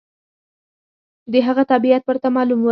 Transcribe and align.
د 1.31 1.33
هغه 1.47 1.63
طبیعت 1.71 2.03
ورته 2.05 2.27
معلوم 2.35 2.59
و. 2.63 2.69